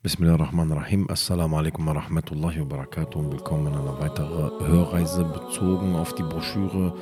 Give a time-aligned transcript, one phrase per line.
[0.00, 1.10] Bismillahirrahmanirrahim.
[1.10, 6.22] Assalamu alaikum wa rahmatullahi wa barakatuh und willkommen in einer weiteren Hörreise bezogen auf die
[6.22, 6.94] Broschüre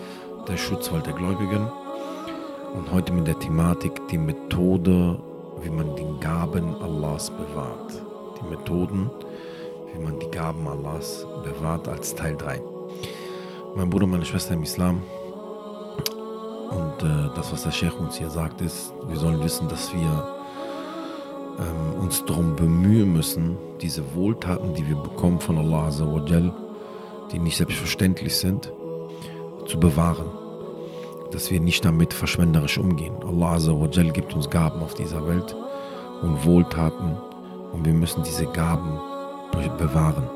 [0.48, 1.68] Der Schutzwald der Gläubigen.
[2.72, 5.20] Und heute mit der Thematik die Methode,
[5.60, 8.02] wie man die Gaben Allahs bewahrt.
[8.40, 9.10] Die Methoden,
[9.92, 12.62] wie man die Gaben Allahs bewahrt als Teil 3.
[13.76, 15.02] Mein Bruder, meine Schwester im Islam.
[16.70, 20.35] Und äh, das, was der Sheikh uns hier sagt, ist, wir sollen wissen, dass wir
[21.58, 26.52] ähm, uns darum bemühen müssen, diese Wohltaten, die wir bekommen von Allah Azzawajal,
[27.32, 28.72] die nicht selbstverständlich sind,
[29.66, 30.26] zu bewahren.
[31.32, 33.14] Dass wir nicht damit verschwenderisch umgehen.
[33.26, 35.56] Allah Azzawajal gibt uns Gaben auf dieser Welt
[36.22, 37.16] und Wohltaten
[37.72, 38.98] und wir müssen diese Gaben
[39.78, 40.28] bewahren.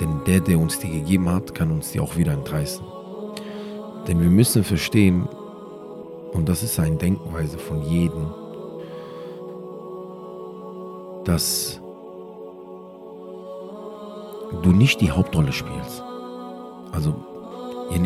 [0.00, 2.84] Denn der, der uns die gegeben hat, kann uns die auch wieder entreißen.
[4.06, 5.28] Denn wir müssen verstehen,
[6.32, 8.26] und das ist eine Denkweise von jedem,
[11.28, 11.78] dass
[14.62, 16.02] du nicht die Hauptrolle spielst.
[16.92, 17.14] Also,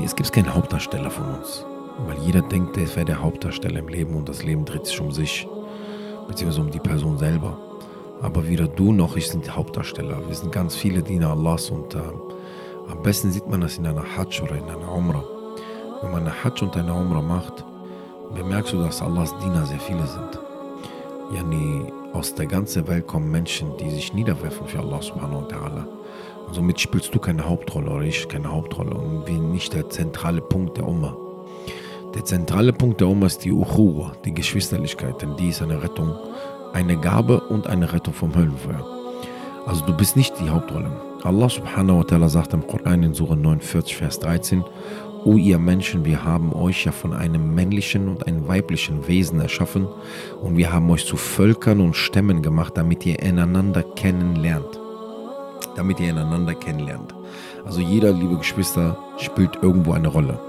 [0.04, 1.64] es gibt keinen Hauptdarsteller von uns.
[2.06, 5.12] Weil jeder denkt, er wäre der Hauptdarsteller im Leben und das Leben dreht sich um
[5.12, 5.46] sich,
[6.26, 7.56] beziehungsweise um die Person selber.
[8.22, 10.26] Aber weder du noch ich sind die Hauptdarsteller.
[10.26, 11.98] Wir sind ganz viele Diener Allahs und äh,
[12.88, 15.24] am besten sieht man das in einer Hajj oder in einer Umrah.
[16.00, 17.64] Wenn man eine Hajj und eine Umrah macht,
[18.34, 20.40] bemerkst du, dass Allahs Diener sehr viele sind.
[21.32, 25.84] Yani, aus der ganzen Welt kommen Menschen, die sich niederwerfen für Allah subhanahu wa ta'ala.
[26.52, 30.76] Somit spielst du keine Hauptrolle oder ich keine Hauptrolle und wie nicht der zentrale Punkt
[30.76, 31.16] der Umma.
[32.14, 36.14] Der zentrale Punkt der Umma ist die Uchuwa, die Geschwisterlichkeit, denn die ist eine Rettung,
[36.74, 38.86] eine Gabe und eine Rettung vom Höllenfeuer.
[39.64, 40.90] Also du bist nicht die Hauptrolle.
[41.22, 44.64] Allah subhanahu wa ta'ala sagt im Koran in Surah 49, Vers 13,
[45.24, 49.86] O ihr Menschen, wir haben euch ja von einem männlichen und einem weiblichen Wesen erschaffen
[50.40, 54.80] und wir haben euch zu Völkern und Stämmen gemacht, damit ihr einander kennenlernt.
[55.76, 57.14] Damit ihr einander kennenlernt.
[57.64, 60.40] Also jeder, liebe Geschwister, spielt irgendwo eine Rolle.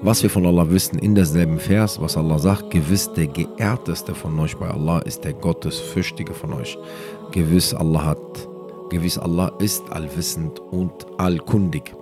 [0.00, 4.38] Was wir von Allah wissen, in derselben Vers, was Allah sagt, gewiss der geehrteste von
[4.40, 6.78] euch bei Allah ist der Gottesfürchtige von euch.
[7.32, 8.48] Gewiss Allah hat,
[8.88, 11.94] gewiss Allah ist allwissend und allkundig.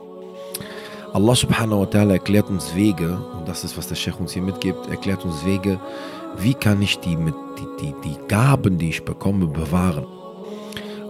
[1.12, 4.43] Allah subhanahu wa ta'ala erklärt uns Wege, und das ist, was der Sheikh uns hier
[4.43, 5.81] mitgibt, erklärt uns Wege,
[6.38, 10.06] wie kann ich die, die, die, die Gaben, die ich bekomme, bewahren.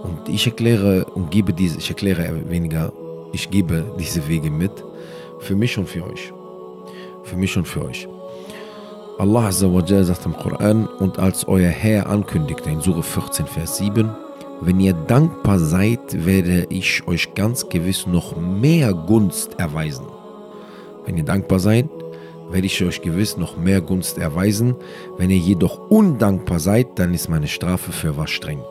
[0.01, 2.91] Und ich erkläre und gebe diese, ich erkläre weniger,
[3.31, 4.71] ich gebe diese Wege mit,
[5.39, 6.33] für mich und für euch.
[7.23, 8.07] Für mich und für euch.
[9.19, 13.45] Allah Azza wa Jalla sagt im Koran, und als euer Herr ankündigte in Surah 14,
[13.45, 14.09] Vers 7,
[14.61, 20.05] wenn ihr dankbar seid, werde ich euch ganz gewiss noch mehr Gunst erweisen.
[21.05, 21.89] Wenn ihr dankbar seid,
[22.51, 24.75] werde ich euch gewiss noch mehr Gunst erweisen.
[25.17, 28.61] Wenn ihr jedoch undankbar seid, dann ist meine Strafe für was streng.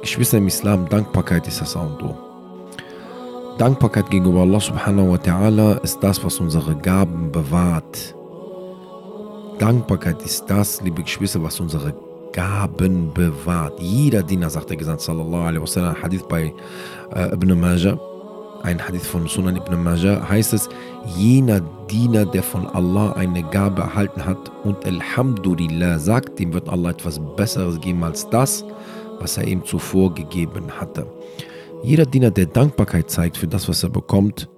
[0.00, 2.16] Geschwister im Islam, Dankbarkeit ist das A und O.
[3.58, 8.14] Dankbarkeit gegenüber Allah subhanahu wa ta'ala ist das, was unsere Gaben bewahrt.
[9.58, 11.94] Dankbarkeit ist das, liebe Geschwister, was unsere
[12.34, 13.80] Gaben bewahrt.
[13.80, 16.52] Jeder Diener, sagt der Gesandte sallallahu alaihi wasallam, Hadith bei
[17.14, 17.96] äh, Ibn Majah,
[18.64, 20.68] ein Hadith von Sunan Ibn Majah, heißt es,
[21.16, 26.90] jener Diener, der von Allah eine Gabe erhalten hat und Alhamdulillah sagt, dem wird Allah
[26.90, 28.64] etwas Besseres geben als das,
[29.20, 31.06] was er ihm zuvor gegeben hatte.
[31.84, 34.48] Jeder Diener, der Dankbarkeit zeigt für das, was er bekommt,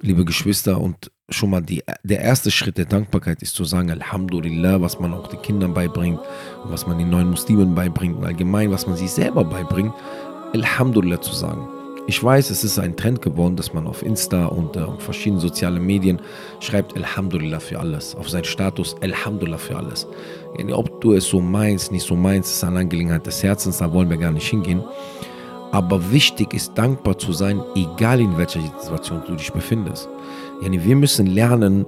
[0.00, 4.80] liebe Geschwister, und schon mal die, der erste Schritt der Dankbarkeit ist zu sagen, Alhamdulillah,
[4.80, 6.20] was man auch den Kindern beibringt
[6.64, 9.92] was man den neuen Muslimen beibringt und allgemein, was man sich selber beibringt,
[10.52, 11.68] Alhamdulillah zu sagen.
[12.06, 15.40] Ich weiß, es ist ein Trend geworden, dass man auf Insta und äh, auf verschiedenen
[15.40, 16.20] sozialen Medien
[16.60, 18.14] schreibt Alhamdulillah für alles.
[18.14, 20.06] Auf seinen Status Alhamdulillah für alles.
[20.72, 24.10] Ob du es so meinst, nicht so meinst, ist eine Angelegenheit des Herzens, da wollen
[24.10, 24.84] wir gar nicht hingehen.
[25.72, 30.08] Aber wichtig ist, dankbar zu sein, egal in welcher Situation du dich befindest.
[30.62, 31.86] Yani wir müssen lernen,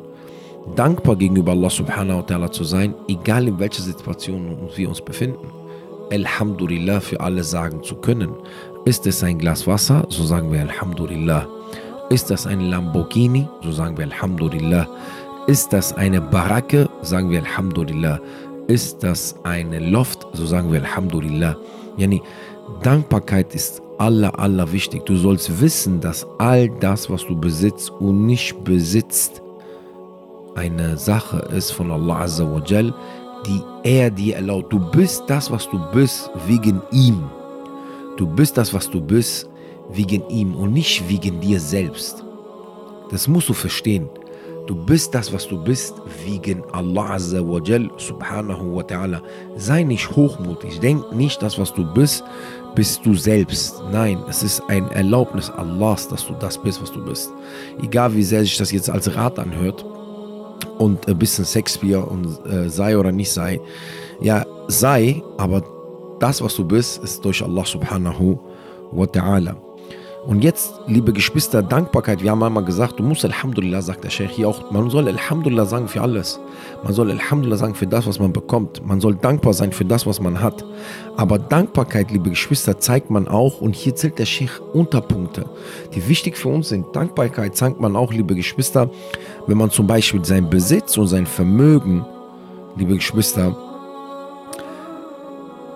[0.74, 5.46] dankbar gegenüber Allah subhanahu wa ta'ala zu sein, egal in welcher Situation wir uns befinden.
[6.10, 8.30] Alhamdulillah für alle sagen zu können.
[8.84, 11.46] Ist es ein Glas Wasser, so sagen wir Alhamdulillah.
[12.10, 14.88] Ist das ein Lamborghini, so sagen wir Alhamdulillah.
[15.46, 18.20] Ist das eine Baracke, sagen wir Alhamdulillah.
[18.68, 21.56] Ist das eine Loft, so sagen wir Alhamdulillah.
[21.96, 22.22] Yani,
[22.82, 25.04] Dankbarkeit ist aller, aller wichtig.
[25.06, 29.42] Du sollst wissen, dass all das, was du besitzt und nicht besitzt,
[30.54, 32.44] eine Sache ist von Allah Azza
[33.46, 34.72] die er dir erlaubt.
[34.72, 37.22] Du bist das, was du bist, wegen ihm.
[38.16, 39.48] Du bist das, was du bist,
[39.90, 42.24] wegen ihm und nicht wegen dir selbst.
[43.10, 44.08] Das musst du verstehen.
[44.66, 45.94] Du bist das, was du bist,
[46.24, 47.38] wegen Allah Azza
[47.98, 49.20] subhanahu wa ta'ala.
[49.56, 50.80] Sei nicht hochmutig.
[50.80, 52.24] Denk nicht, das, was du bist,
[52.76, 53.82] bist du selbst.
[53.90, 57.32] Nein, es ist ein Erlaubnis Allahs, dass du das bist, was du bist.
[57.82, 59.84] Egal wie sehr sich das jetzt als Rat anhört
[60.78, 63.60] und ein bisschen Shakespeare und äh, sei oder nicht sei.
[64.20, 65.64] Ja, sei, aber
[66.20, 68.38] das, was du bist, ist durch Allah subhanahu
[68.92, 69.65] wa ta'ala.
[70.26, 72.20] Und jetzt, liebe Geschwister, Dankbarkeit.
[72.20, 75.66] Wir haben einmal gesagt, du musst Alhamdulillah, sagt der Sheikh hier auch, man soll Alhamdulillah
[75.66, 76.40] sagen für alles.
[76.82, 78.84] Man soll Alhamdulillah sagen für das, was man bekommt.
[78.84, 80.64] Man soll dankbar sein für das, was man hat.
[81.16, 85.44] Aber Dankbarkeit, liebe Geschwister, zeigt man auch, und hier zählt der Sheikh Unterpunkte,
[85.94, 86.86] die wichtig für uns sind.
[86.96, 88.90] Dankbarkeit zeigt man auch, liebe Geschwister,
[89.46, 92.04] wenn man zum Beispiel sein Besitz und sein Vermögen,
[92.74, 93.56] liebe Geschwister,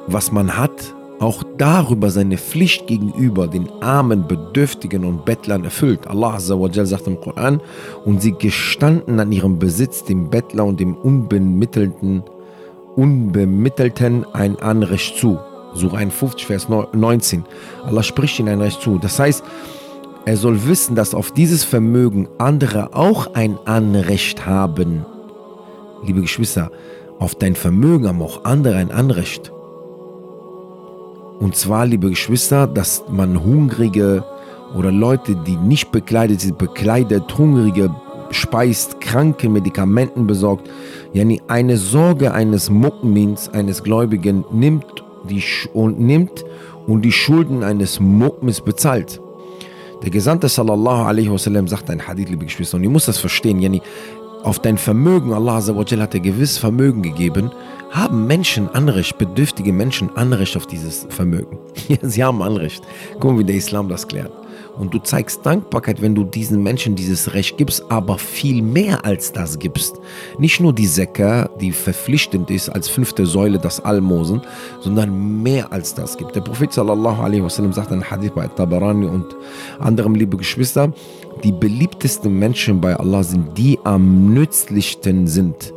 [0.08, 6.06] was man hat, auch darüber seine Pflicht gegenüber den Armen, Bedürftigen und Bettlern erfüllt.
[6.06, 7.60] Allah Azza wa Jal sagt im Koran,
[8.06, 12.22] und sie gestanden an ihrem Besitz dem Bettler und dem Unbemittelten,
[12.96, 15.38] Unbemittelten ein Anrecht zu.
[15.74, 17.44] Surah 51, Vers 19.
[17.84, 18.98] Allah spricht ihnen ein Recht zu.
[18.98, 19.44] Das heißt,
[20.24, 25.04] er soll wissen, dass auf dieses Vermögen andere auch ein Anrecht haben.
[26.02, 26.70] Liebe Geschwister,
[27.18, 29.52] auf dein Vermögen haben auch andere ein Anrecht.
[31.40, 34.22] Und zwar, liebe Geschwister, dass man Hungrige
[34.76, 37.90] oder Leute, die nicht bekleidet sind, bekleidet, Hungrige
[38.30, 40.68] speist, kranke Medikamenten besorgt.
[41.14, 45.42] Yani eine Sorge eines Mu'mins, eines Gläubigen nimmt, die,
[45.72, 46.44] und nimmt
[46.86, 49.20] und die Schulden eines Mu'mins bezahlt.
[50.02, 53.60] Der Gesandte sallallahu alaihi wasallam sagt ein Hadith, liebe Geschwister, und ihr müsst das verstehen,
[53.60, 53.82] yani
[54.42, 57.50] auf dein Vermögen, Allah hat dir gewiss Vermögen gegeben,
[57.90, 61.58] haben Menschen Anrecht, bedürftige Menschen Anrecht auf dieses Vermögen.
[61.88, 62.82] Ja, sie haben Anrecht.
[63.18, 64.30] Guck mal, wie der Islam das klärt.
[64.78, 69.32] Und du zeigst Dankbarkeit, wenn du diesen Menschen dieses Recht gibst, aber viel mehr als
[69.32, 69.96] das gibst.
[70.38, 74.40] Nicht nur die Säcke, die verpflichtend ist als fünfte Säule das Almosen,
[74.80, 76.36] sondern mehr als das gibt.
[76.36, 79.26] Der Prophet sallallahu alaihi wasallam sagt in Hadith bei Tabarani und
[79.80, 80.92] anderem, liebe Geschwister,
[81.44, 85.72] die beliebtesten Menschen bei Allah sind die am nützlichsten sind.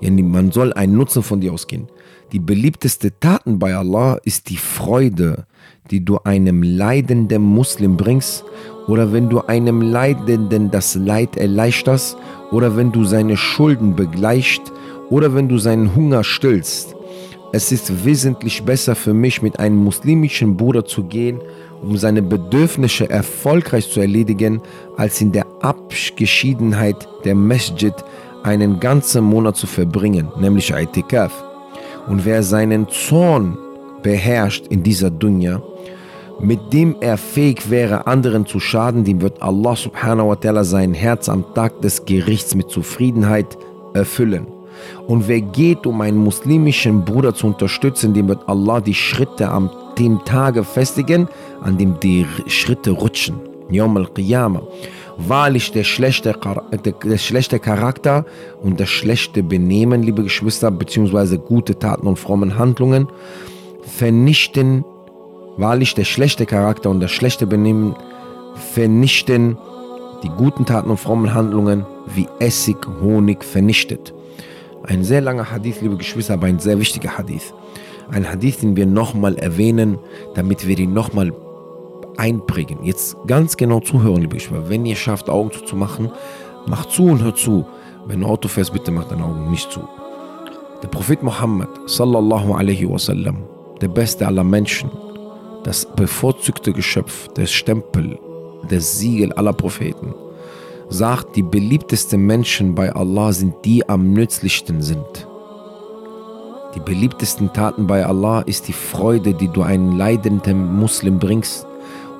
[0.00, 1.88] Man soll einen Nutzen von dir ausgehen.
[2.32, 5.46] Die beliebteste Taten bei Allah ist die Freude,
[5.90, 8.44] die du einem leidenden Muslim bringst
[8.88, 12.16] oder wenn du einem Leidenden das Leid erleichterst
[12.50, 14.72] oder wenn du seine Schulden begleichst
[15.10, 16.96] oder wenn du seinen Hunger stillst.
[17.52, 21.38] Es ist wesentlich besser für mich, mit einem muslimischen Bruder zu gehen,
[21.82, 24.60] um seine Bedürfnisse erfolgreich zu erledigen,
[24.96, 27.94] als in der Abgeschiedenheit der Masjid
[28.42, 31.32] einen ganzen Monat zu verbringen, nämlich Itikaf.
[32.08, 33.56] Und wer seinen Zorn
[34.02, 35.62] beherrscht in dieser Dunya,
[36.40, 40.94] mit dem er fähig wäre, anderen zu schaden, dem wird Allah subhanahu wa ta'ala sein
[40.94, 43.56] Herz am Tag des Gerichts mit Zufriedenheit
[43.94, 44.46] erfüllen.
[45.06, 49.70] Und wer geht, um einen muslimischen Bruder zu unterstützen, dem wird Allah die Schritte am
[49.98, 51.28] dem Tage festigen,
[51.60, 53.40] an dem die Schritte rutschen.
[53.70, 54.62] Yom al-Qiyamah.
[55.16, 56.34] Wahrlich der schlechte,
[56.72, 58.24] der schlechte Charakter
[58.62, 63.08] und das schlechte Benehmen, liebe Geschwister, beziehungsweise gute Taten und frommen Handlungen
[63.82, 64.84] vernichten,
[65.56, 67.94] wahrlich der schlechte Charakter und das schlechte Benehmen
[68.54, 69.56] vernichten
[70.22, 71.84] die guten Taten und frommen Handlungen
[72.14, 74.14] wie Essig, Honig vernichtet.
[74.84, 77.52] Ein sehr langer Hadith, liebe Geschwister, aber ein sehr wichtiger Hadith.
[78.10, 79.98] Ein Hadith, den wir nochmal erwähnen,
[80.34, 81.32] damit wir ihn nochmal
[82.16, 82.84] einprägen.
[82.84, 84.68] Jetzt ganz genau zuhören, liebe Geschwister.
[84.68, 86.10] Wenn ihr schafft, Augen zuzumachen,
[86.66, 87.66] macht zu und hört zu.
[88.06, 89.80] Wenn du Auto fährst, bitte mach deine Augen nicht zu.
[90.82, 93.44] Der Prophet Muhammad, sallallahu alaihi wasallam,
[93.80, 94.90] der beste aller Menschen,
[95.62, 98.18] das bevorzugte Geschöpf, der Stempel,
[98.68, 100.12] der Siegel aller Propheten,
[100.88, 105.28] sagt, die beliebtesten Menschen bei Allah sind die am nützlichsten sind.
[106.74, 111.66] Die beliebtesten Taten bei Allah ist die Freude, die du einem leidenden Muslim bringst,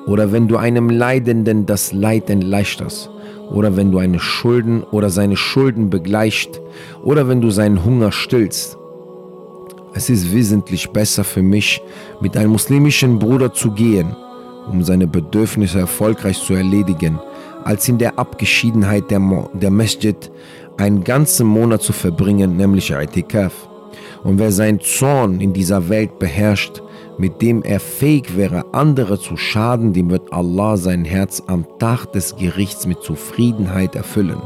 [0.05, 3.09] oder wenn du einem Leidenden das Leid erleichterst,
[3.51, 6.61] oder wenn du eine Schulden oder seine Schulden begleichst,
[7.03, 8.77] oder wenn du seinen Hunger stillst.
[9.95, 11.81] Es ist wesentlich besser für mich,
[12.19, 14.15] mit einem muslimischen Bruder zu gehen,
[14.69, 17.19] um seine Bedürfnisse erfolgreich zu erledigen,
[17.63, 20.31] als in der Abgeschiedenheit der, Mo der Masjid
[20.77, 23.69] einen ganzen Monat zu verbringen, nämlich Itikaf.
[24.23, 26.81] Und wer seinen Zorn in dieser Welt beherrscht,
[27.17, 32.11] mit dem er fähig wäre, andere zu schaden, dem wird Allah sein Herz am Tag
[32.13, 34.41] des Gerichts mit Zufriedenheit erfüllen.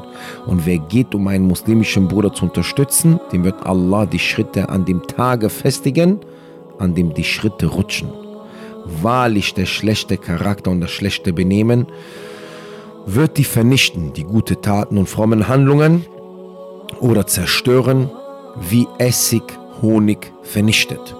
[0.45, 4.85] Und wer geht, um einen muslimischen Bruder zu unterstützen, dem wird Allah die Schritte an
[4.85, 6.19] dem Tage festigen,
[6.79, 8.09] an dem die Schritte rutschen.
[9.01, 11.87] Wahrlich der schlechte Charakter und das schlechte Benehmen
[13.05, 16.05] wird die vernichten, die gute Taten und frommen Handlungen,
[16.99, 18.09] oder zerstören,
[18.69, 19.43] wie Essig
[19.81, 21.15] Honig vernichtet.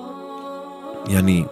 [1.10, 1.46] Nee.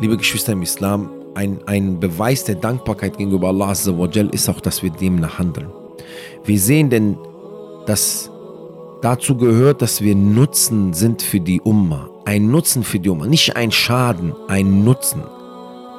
[0.00, 4.90] Liebe Geschwister im Islam, ein, ein Beweis der Dankbarkeit gegenüber Allah ist auch, dass wir
[4.90, 5.70] demnach handeln.
[6.44, 7.18] Wir sehen denn,
[7.86, 8.30] dass
[9.02, 12.08] dazu gehört, dass wir Nutzen sind für die Umma.
[12.24, 15.22] Ein Nutzen für die Umma, nicht ein Schaden, ein Nutzen.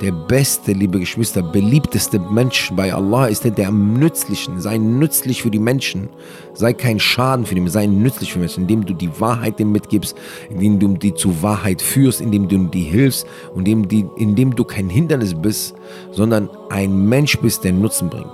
[0.04, 4.60] Der beste, liebe Geschwister, beliebteste Mensch bei Allah ist der, der am nützlichen.
[4.60, 6.10] Sei nützlich für die Menschen.
[6.54, 7.74] Sei kein Schaden für die Menschen.
[7.74, 10.18] Sei nützlich für die Menschen, indem du die Wahrheit denen mitgibst,
[10.50, 14.66] indem du die zur Wahrheit führst, indem du die hilfst und indem, die, indem du
[14.66, 15.74] kein Hindernis bist,
[16.12, 18.28] sondern ein Mensch bist, der Nutzen bringt.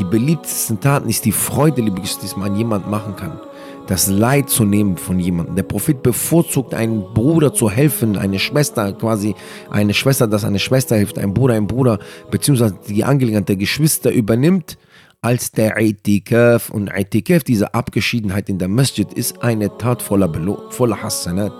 [0.00, 3.38] Die beliebtesten Taten ist die Freude, liebe Geschwister, die man jemand machen kann
[3.86, 5.56] das Leid zu nehmen von jemandem.
[5.56, 9.34] Der Prophet bevorzugt einen Bruder zu helfen, eine Schwester quasi,
[9.70, 11.98] eine Schwester, dass eine Schwester hilft, ein Bruder, ein Bruder,
[12.30, 14.78] beziehungsweise die Angelegenheit der Geschwister übernimmt,
[15.20, 16.70] als der Itikaf.
[16.70, 20.30] Und Itikaf, diese Abgeschiedenheit in der Masjid, ist eine Tat voller,
[20.70, 21.52] voller Hassanat.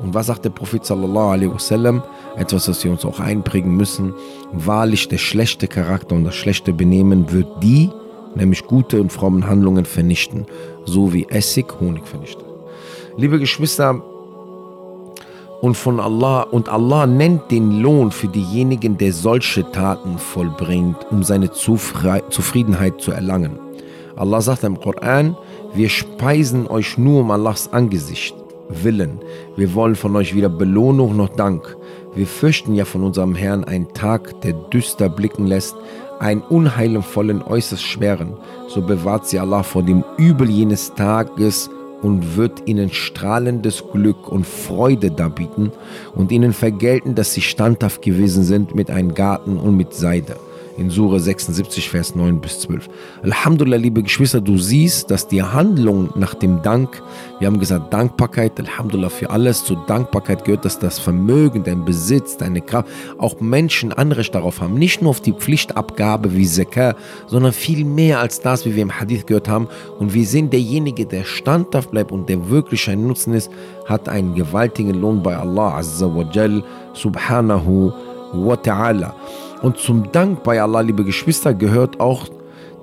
[0.00, 2.02] Und was sagt der Prophet sallallahu alaihi wasallam?
[2.36, 4.12] Etwas, was wir uns auch einprägen müssen.
[4.52, 7.90] Wahrlich, der schlechte Charakter und das schlechte Benehmen wird die,
[8.34, 10.46] nämlich gute und frommen Handlungen vernichten,
[10.84, 12.44] so wie Essig Honig vernichtet.
[13.16, 14.02] Liebe Geschwister,
[15.64, 21.22] und von Allah und Allah nennt den Lohn für diejenigen, der solche Taten vollbringt, um
[21.22, 23.58] seine Zufriedenheit zu erlangen.
[24.14, 25.38] Allah sagt im Koran,
[25.72, 28.36] wir speisen euch nur um Allahs Angesicht
[28.68, 29.20] willen.
[29.56, 31.76] Wir wollen von euch weder Belohnung noch Dank.
[32.14, 35.74] Wir fürchten ja von unserem Herrn einen Tag, der düster blicken lässt,
[36.20, 38.34] einen unheilvollen, äußerst schweren.
[38.68, 41.70] So bewahrt sie Allah vor dem Übel jenes Tages
[42.02, 45.72] und wird ihnen strahlendes Glück und Freude darbieten
[46.14, 50.36] und ihnen vergelten, dass sie standhaft gewesen sind mit einem Garten und mit Seide
[50.76, 52.88] in Sura 76, Vers 9 bis 12.
[53.22, 57.02] Alhamdulillah, liebe Geschwister, du siehst, dass die Handlung nach dem Dank,
[57.38, 62.36] wir haben gesagt Dankbarkeit, Alhamdulillah für alles, zur Dankbarkeit gehört, dass das Vermögen, dein Besitz,
[62.36, 62.88] deine Kraft,
[63.18, 66.94] auch Menschen Anrecht darauf haben, nicht nur auf die Pflichtabgabe wie Zakah,
[67.26, 69.68] sondern viel mehr als das, wie wir im Hadith gehört haben.
[69.98, 73.50] Und wir sehen, derjenige, der standhaft bleibt und der wirklich ein Nutzen ist,
[73.86, 76.64] hat einen gewaltigen Lohn bei Allah Azza wa Jal,
[76.94, 77.92] subhanahu
[78.32, 79.12] wa ta'ala.
[79.64, 82.28] Und zum Dank bei Allah, liebe Geschwister, gehört auch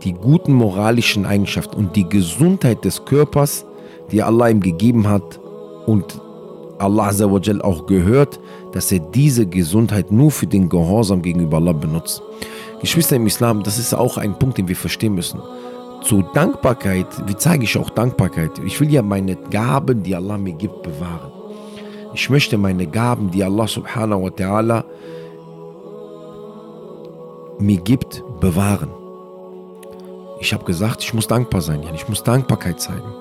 [0.01, 3.67] die guten moralischen Eigenschaften und die Gesundheit des Körpers,
[4.11, 5.39] die Allah ihm gegeben hat
[5.85, 6.19] und
[6.79, 8.39] Allah Azzawajal auch gehört,
[8.71, 12.23] dass er diese Gesundheit nur für den Gehorsam gegenüber Allah benutzt.
[12.79, 15.39] Geschwister im Islam, das ist auch ein Punkt, den wir verstehen müssen.
[16.01, 18.53] Zur Dankbarkeit, wie zeige ich auch Dankbarkeit?
[18.65, 21.31] Ich will ja meine Gaben, die Allah mir gibt, bewahren.
[22.15, 24.83] Ich möchte meine Gaben, die Allah subhanahu wa ta'ala
[27.61, 28.89] mir gibt, bewahren.
[30.39, 31.81] Ich habe gesagt, ich muss dankbar sein.
[31.93, 33.13] Ich muss Dankbarkeit zeigen.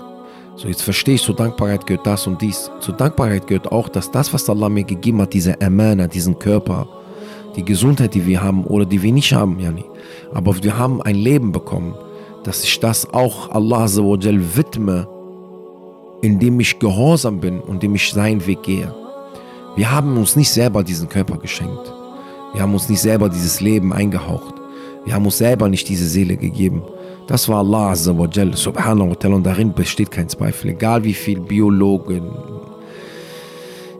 [0.56, 2.70] So, jetzt verstehe ich, zur Dankbarkeit gehört das und dies.
[2.80, 6.87] Zur Dankbarkeit gehört auch, dass das, was Allah mir gegeben hat, diese Amana, diesen Körper,
[7.56, 9.85] die Gesundheit, die wir haben oder die wir nicht haben, Yani.
[10.32, 11.94] aber wir haben ein Leben bekommen,
[12.44, 15.09] dass ich das auch Allah widme,
[16.23, 18.94] indem ich gehorsam bin und indem ich seinen Weg gehe.
[19.76, 21.92] Wir haben uns nicht selber diesen Körper geschenkt.
[22.52, 24.54] Wir haben uns nicht selber dieses Leben eingehaucht.
[25.04, 26.83] Wir haben uns selber nicht diese Seele gegeben.
[27.26, 30.71] Das war Allah Azza wa Jal, subhanahu wa ta'ala, und darin besteht kein Zweifel.
[30.71, 32.23] Egal wie viel Biologen,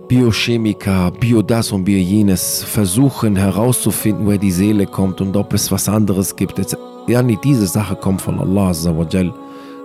[0.09, 5.71] Biochemiker, Bio das und Bio jenes versuchen herauszufinden, woher die Seele kommt und ob es
[5.71, 6.61] was anderes gibt.
[7.07, 9.33] Ja, nicht diese Sache kommt von Allah Azza wa Jal,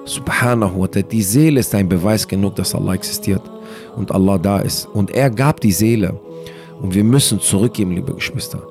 [0.06, 1.04] subhanahu wa ta'ala.
[1.04, 3.44] Die Seele ist ein Beweis genug, dass Allah existiert
[3.96, 4.88] und Allah da ist.
[4.92, 6.20] Und er gab die Seele.
[6.82, 8.62] Und wir müssen zurückgeben, liebe Geschwister.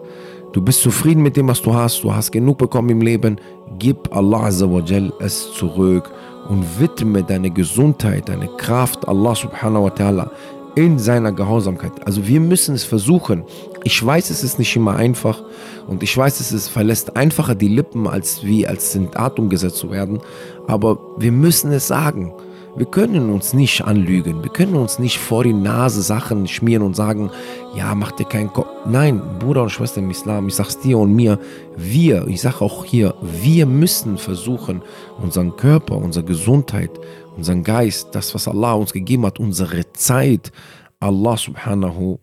[0.53, 2.05] Du bist zufrieden mit dem, was du hast.
[2.05, 3.41] Du hast genug bekommen im Leben.
[3.79, 6.11] Gib Allah Azzawajal es zurück
[6.49, 10.31] und widme deine Gesundheit, deine Kraft Allah subhanahu wa ta'ala
[10.75, 11.93] in seiner Gehorsamkeit.
[12.07, 13.45] Also wir müssen es versuchen.
[13.85, 15.43] Ich weiß, es ist nicht immer einfach
[15.87, 19.77] und ich weiß, es ist, verlässt einfacher die Lippen, als wie als in Tat umgesetzt
[19.77, 20.21] zu werden.
[20.67, 22.33] Aber wir müssen es sagen.
[22.77, 24.43] Wir können uns nicht anlügen.
[24.43, 27.31] Wir können uns nicht vor die Nase Sachen schmieren und sagen,
[27.77, 28.67] ja, mach dir keinen Kopf.
[28.85, 31.39] Nein, Bruder und Schwester im Islam, ich sag's dir und mir,
[31.77, 34.83] wir, ich sag auch hier, wir müssen versuchen,
[35.23, 36.91] unseren Körper, unsere Gesundheit,
[37.37, 40.51] unseren Geist, das, was Allah uns gegeben hat, unsere Zeit,
[40.99, 42.19] Allah subhanahu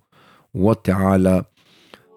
[0.52, 1.46] wa ta'ala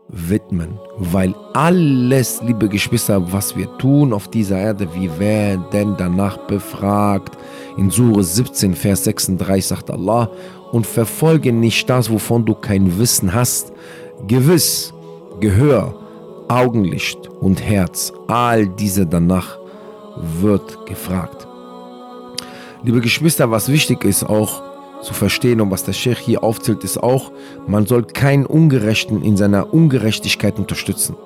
[0.08, 7.36] widmen, weil alles, liebe Geschwister, was wir tun auf dieser Erde, wir werden danach befragt.
[7.76, 10.30] In Sure 17, Vers 36 sagt Allah,
[10.72, 13.72] und verfolge nicht das, wovon du kein Wissen hast.
[14.26, 14.92] Gewiss,
[15.40, 15.94] Gehör,
[16.48, 19.58] Augenlicht und Herz, all diese danach
[20.40, 21.46] wird gefragt.
[22.82, 24.62] Liebe Geschwister, was wichtig ist auch
[25.04, 27.30] zu verstehen und was der Sheikh hier aufzählt, ist auch,
[27.66, 31.16] man soll keinen Ungerechten in seiner Ungerechtigkeit unterstützen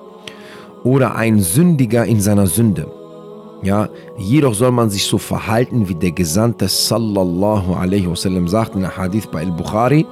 [0.84, 2.86] oder einen Sündiger in seiner Sünde.
[3.62, 8.82] Ja, jedoch soll man sich so verhalten, wie der Gesandte sallallahu alaihi wasallam sagt in
[8.82, 10.06] der Hadith bei Al-Bukhari,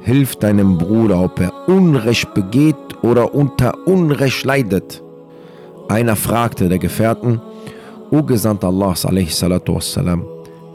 [0.00, 5.02] hilf deinem Bruder, ob er Unrecht begeht oder unter Unrecht leidet.
[5.88, 7.40] Einer fragte der Gefährten,
[8.10, 10.24] O Gesandter Allah alaihi salatu wassalam,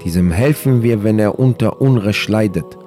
[0.06, 2.78] diesem helfen wir, wenn er unter Unrecht leidet.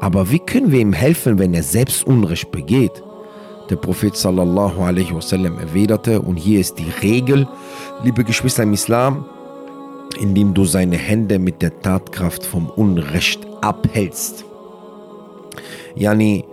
[0.00, 3.02] Aber wie können wir ihm helfen, wenn er selbst Unrecht begeht?
[3.70, 7.46] Der Prophet sallallahu alaihi wasallam erwiderte, und hier ist die Regel,
[8.02, 9.26] liebe Geschwister im Islam,
[10.18, 14.44] indem du seine Hände mit der Tatkraft vom Unrecht abhältst.
[15.94, 16.44] Yani,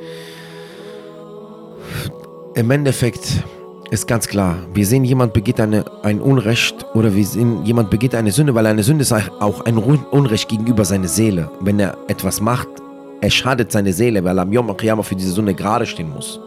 [2.55, 3.43] im Endeffekt
[3.91, 8.13] ist ganz klar, wir sehen, jemand begeht eine, ein Unrecht oder wir sehen, jemand begeht
[8.13, 11.49] eine Sünde, weil eine Sünde ist auch ein Unrecht gegenüber seiner Seele.
[11.59, 12.67] Wenn er etwas macht,
[13.21, 16.39] er schadet seine Seele, weil er am Yom Kiyama für diese Sünde gerade stehen muss.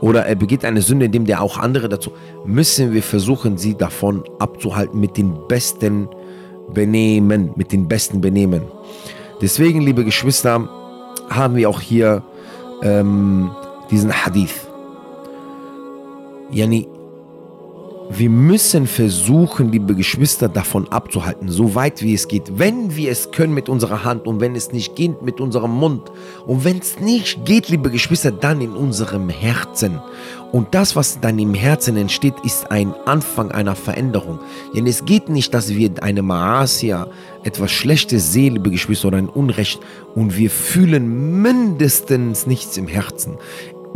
[0.00, 2.12] Oder er begeht eine Sünde, indem der auch andere dazu,
[2.44, 6.08] müssen wir versuchen, sie davon abzuhalten mit den besten
[6.74, 8.62] Benehmen, mit den besten Benehmen.
[9.40, 10.68] Deswegen, liebe Geschwister,
[11.30, 12.22] haben wir auch hier
[12.82, 13.50] ähm,
[13.90, 14.65] diesen Hadith.
[16.50, 16.88] Yani,
[18.08, 22.58] wir müssen versuchen, liebe Geschwister, davon abzuhalten, so weit wie es geht.
[22.58, 26.12] Wenn wir es können mit unserer Hand und wenn es nicht geht mit unserem Mund
[26.46, 30.00] und wenn es nicht geht, liebe Geschwister, dann in unserem Herzen.
[30.52, 34.38] Und das, was dann im Herzen entsteht, ist ein Anfang einer Veränderung.
[34.74, 37.08] Denn es geht nicht, dass wir eine Maasia,
[37.42, 39.80] etwas Schlechtes sehen, liebe Geschwister, oder ein Unrecht
[40.14, 43.36] und wir fühlen mindestens nichts im Herzen.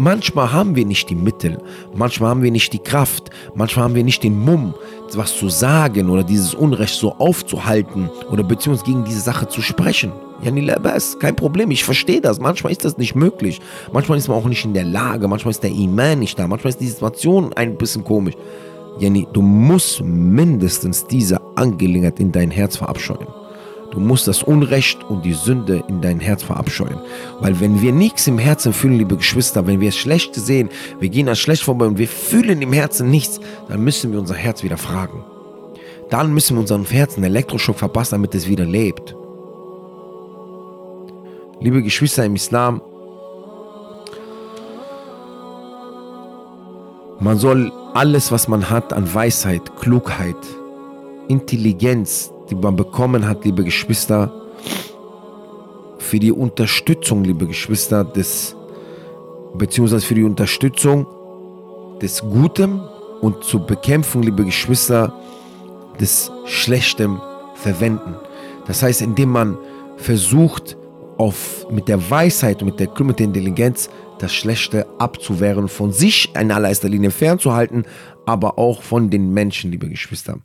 [0.01, 1.59] Manchmal haben wir nicht die Mittel,
[1.95, 4.73] manchmal haben wir nicht die Kraft, manchmal haben wir nicht den Mumm,
[5.13, 10.11] was zu sagen oder dieses Unrecht so aufzuhalten oder beziehungsweise gegen diese Sache zu sprechen.
[10.43, 12.41] Ja, ist kein Problem, ich verstehe das.
[12.41, 13.61] Manchmal ist das nicht möglich.
[13.93, 16.71] Manchmal ist man auch nicht in der Lage, manchmal ist der Iman nicht da, manchmal
[16.71, 18.37] ist die Situation ein bisschen komisch.
[18.99, 23.27] Jenny, du musst mindestens diese Angelegenheit in dein Herz verabscheuen.
[23.91, 27.01] Du musst das Unrecht und die Sünde in dein Herz verabscheuen.
[27.41, 30.69] Weil wenn wir nichts im Herzen fühlen, liebe Geschwister, wenn wir es schlecht sehen,
[31.01, 34.37] wir gehen an schlecht vorbei und wir fühlen im Herzen nichts, dann müssen wir unser
[34.37, 35.25] Herz wieder fragen.
[36.09, 39.17] Dann müssen wir unserem Herzen Elektroschock verpassen, damit es wieder lebt.
[41.61, 42.81] Liebe Geschwister im Islam,
[47.19, 50.37] man soll alles, was man hat an Weisheit, Klugheit,
[51.29, 54.33] Intelligenz, die man bekommen hat, liebe Geschwister,
[55.99, 58.57] für die Unterstützung, liebe Geschwister, des,
[59.55, 61.07] beziehungsweise für die Unterstützung
[62.03, 62.81] des Guten
[63.21, 65.13] und zur Bekämpfung, liebe Geschwister,
[66.01, 67.21] des Schlechtem
[67.55, 68.15] verwenden.
[68.67, 69.59] Das heißt, indem man
[69.97, 70.77] versucht,
[71.19, 76.89] auf, mit der Weisheit mit der, der Intelligenz das Schlechte abzuwehren, von sich in allererster
[76.89, 77.85] Linie fernzuhalten,
[78.25, 80.39] aber auch von den Menschen, liebe Geschwister.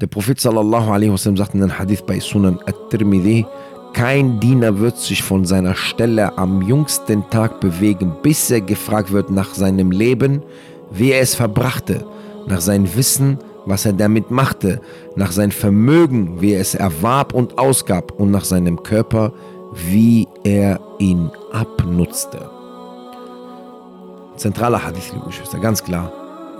[0.00, 3.44] Der Prophet sallallahu alaihi wasallam sagt in einem Hadith bei Sunan at-Tirmidhi,
[3.92, 9.28] kein Diener wird sich von seiner Stelle am jüngsten Tag bewegen, bis er gefragt wird
[9.28, 10.42] nach seinem Leben,
[10.90, 12.06] wie er es verbrachte,
[12.46, 13.36] nach seinem Wissen,
[13.66, 14.80] was er damit machte,
[15.16, 19.34] nach seinem Vermögen, wie er es erwarb und ausgab und nach seinem Körper,
[19.74, 22.48] wie er ihn abnutzte.
[24.36, 26.10] Zentraler Hadith, liebe Geschwister, ganz klar.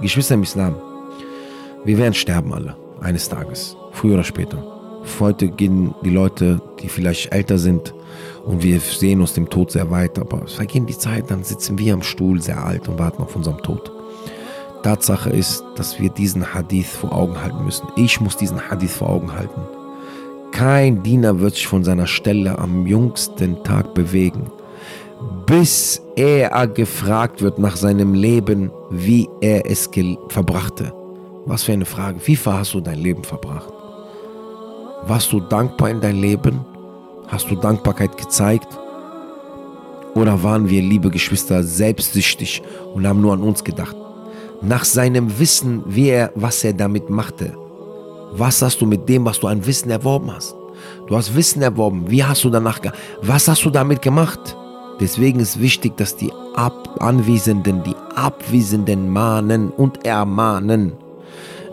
[0.02, 0.74] Geschwister im Islam,
[1.84, 4.62] wir werden sterben alle eines Tages, früher oder später.
[5.18, 7.94] Heute gehen die Leute, die vielleicht älter sind,
[8.44, 11.78] und wir sehen uns dem Tod sehr weit, aber es vergehen die Zeit, dann sitzen
[11.78, 13.92] wir am Stuhl sehr alt und warten auf unserem Tod.
[14.82, 17.86] Tatsache ist, dass wir diesen Hadith vor Augen halten müssen.
[17.96, 19.60] Ich muss diesen Hadith vor Augen halten.
[20.52, 24.50] Kein Diener wird sich von seiner Stelle am jüngsten Tag bewegen,
[25.46, 29.90] bis er gefragt wird nach seinem Leben, wie er es
[30.28, 30.92] verbrachte.
[31.46, 32.20] Was für eine Frage.
[32.24, 33.72] Wie hast du dein Leben verbracht?
[35.06, 36.64] Warst du dankbar in dein Leben?
[37.28, 38.78] Hast du Dankbarkeit gezeigt?
[40.14, 42.62] Oder waren wir, liebe Geschwister, selbstsüchtig
[42.94, 43.96] und haben nur an uns gedacht?
[44.60, 47.56] Nach seinem Wissen, wie er, was er damit machte.
[48.32, 50.54] Was hast du mit dem, was du an Wissen erworben hast?
[51.06, 52.10] Du hast Wissen erworben.
[52.10, 52.80] Wie hast du danach,
[53.22, 54.56] was hast du damit gemacht?
[55.00, 60.92] Deswegen ist wichtig, dass die Ab Anwesenden, die Abwesenden mahnen und ermahnen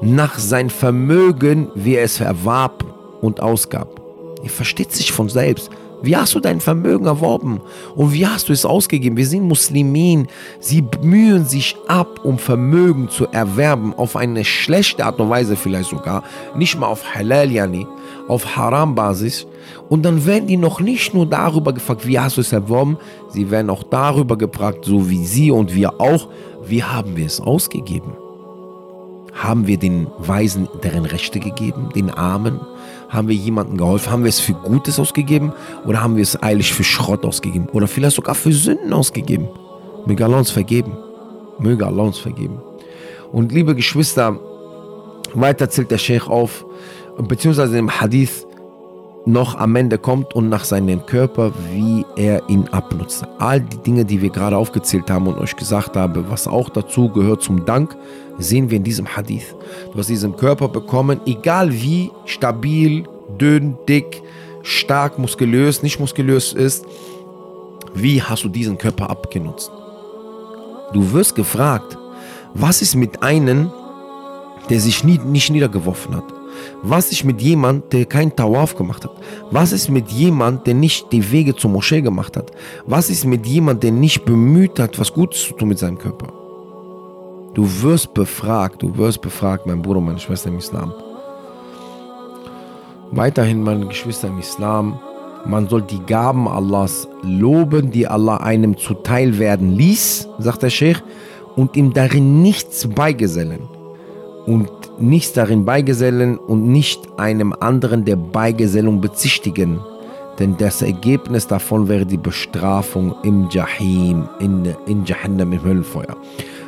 [0.02, 2.84] nach sein Vermögen, wie er es erwarb
[3.22, 4.02] und ausgab.
[4.44, 5.70] Ihr versteht sich von selbst.
[6.04, 7.60] Wie hast du dein Vermögen erworben?
[7.96, 9.18] Und wie hast du es ausgegeben?
[9.18, 10.28] Wir sind Muslimen.
[10.60, 15.90] Sie bemühen sich ab, um Vermögen zu erwerben, auf eine schlechte Art und Weise vielleicht
[15.90, 16.24] sogar.
[16.56, 17.88] Nicht mal auf Halal, yani,
[18.28, 19.48] auf Haram-Basis.
[19.90, 22.98] Und dann werden die noch nicht nur darüber gefragt, wie hast du es erworben,
[23.30, 26.28] sie werden auch darüber gefragt, so wie sie und wir auch,
[26.68, 28.14] wie haben wir es ausgegeben?
[29.38, 32.60] Haben wir den Weisen deren Rechte gegeben, den Armen?
[33.10, 34.12] Haben wir jemandem geholfen?
[34.12, 35.54] Haben wir es für Gutes ausgegeben?
[35.86, 37.68] Oder haben wir es eilig für Schrott ausgegeben?
[37.72, 39.48] Oder vielleicht sogar für Sünden ausgegeben?
[40.06, 40.98] Möge Allah uns vergeben.
[41.60, 42.62] Möge Allah uns vergeben.
[43.32, 44.40] Und liebe Geschwister,
[45.34, 46.66] weiter zählt der Sheikh auf,
[47.18, 48.48] beziehungsweise im Hadith,
[49.28, 53.26] noch am Ende kommt und nach seinem Körper, wie er ihn abnutzt.
[53.40, 57.10] All die Dinge, die wir gerade aufgezählt haben und euch gesagt haben, was auch dazu
[57.10, 57.98] gehört zum Dank,
[58.38, 59.56] sehen wir in diesem Hadith.
[59.92, 63.04] Du hast diesen Körper bekommen, egal wie stabil,
[63.40, 64.22] dünn, dick,
[64.64, 66.86] stark, muskulös, nicht muskulös ist,
[67.94, 69.72] wie hast du diesen Körper abgenutzt?
[70.94, 71.98] Du wirst gefragt,
[72.54, 73.72] was ist mit einem,
[74.70, 76.26] der sich nie, nicht niedergeworfen hat?
[76.82, 79.12] Was ist mit jemand, der keinen Tawaf gemacht hat?
[79.52, 82.52] Was ist mit jemand, der nicht die Wege zur Moschee gemacht hat?
[82.86, 86.37] Was ist mit jemand, der nicht bemüht hat, was Gutes zu tun mit seinem Körper?
[87.58, 90.94] Du wirst befragt, du wirst befragt, mein Bruder, meine Schwester im Islam.
[93.10, 95.00] Weiterhin, meine Geschwister im Islam,
[95.44, 101.02] man soll die Gaben Allahs loben, die Allah einem zuteil werden ließ, sagt der Sheikh,
[101.56, 103.62] und ihm darin nichts beigesellen.
[104.46, 109.80] Und nichts darin beigesellen und nicht einem anderen der Beigesellung bezichtigen.
[110.38, 116.16] Denn das Ergebnis davon wäre die Bestrafung im Jahim, in, in Jahannam, im Höllenfeuer.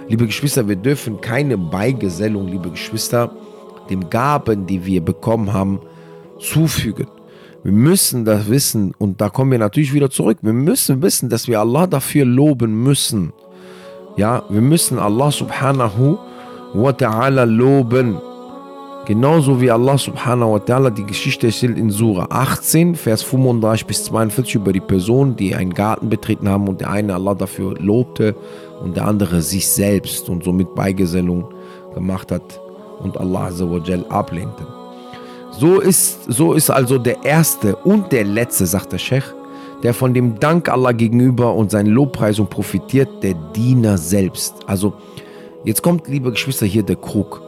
[0.10, 3.30] Liebe Geschwister, wir dürfen keine Beigesellung, liebe Geschwister,
[3.91, 5.82] den Gaben, die wir bekommen haben,
[6.39, 7.06] zufügen.
[7.63, 10.39] Wir müssen das wissen und da kommen wir natürlich wieder zurück.
[10.41, 13.34] Wir müssen wissen, dass wir Allah dafür loben müssen.
[14.17, 16.17] Ja, wir müssen Allah subhanahu
[16.74, 18.17] wa ta'ala loben.
[19.06, 24.06] Genauso wie Allah subhanahu wa ta'ala die Geschichte erzählt in Surah 18, Vers 35 bis
[24.06, 28.36] 42 über die Personen, die einen Garten betreten haben und der eine Allah dafür lobte
[28.81, 31.45] und der andere sich selbst und somit Beigesellung
[31.93, 32.59] gemacht hat
[32.99, 34.65] und Allah Azzawajal ablehnte.
[35.51, 39.33] So ist, so ist also der erste und der letzte, sagt der Sheikh,
[39.83, 44.55] der von dem Dank Allah gegenüber und seinen Lobpreisung profitiert, der Diener selbst.
[44.67, 44.93] Also
[45.63, 47.41] jetzt kommt, liebe Geschwister, hier der Krug.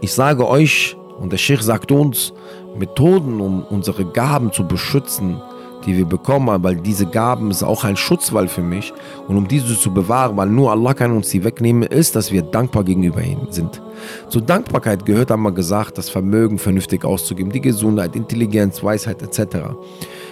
[0.00, 2.32] Ich sage euch, und der Sheikh sagt uns,
[2.78, 5.40] Methoden, um unsere Gaben zu beschützen,
[5.86, 8.92] die wir bekommen, weil diese Gaben ist auch ein Schutzwall für mich.
[9.28, 12.42] Und um diese zu bewahren, weil nur Allah kann uns die wegnehmen, ist, dass wir
[12.42, 13.80] dankbar gegenüber ihm sind.
[14.28, 19.58] Zur Dankbarkeit gehört einmal gesagt, das Vermögen vernünftig auszugeben, die Gesundheit, Intelligenz, Weisheit etc.